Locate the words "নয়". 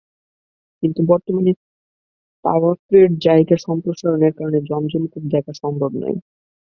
5.95-6.17